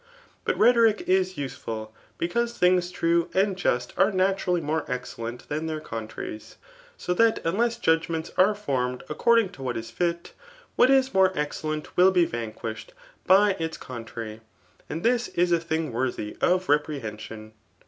[0.45, 5.79] But rhetoric ia u^ieful because things true and just are naturally more excellent than their
[5.79, 6.57] contraries;
[6.97, 10.33] so that ustesa judgments are formed according to what is fit,
[10.75, 12.95] wkftt is more excellent will be vanquished
[13.27, 14.39] by its con trary;
[14.89, 17.51] and thjs is a thing worthy of reprehensbn.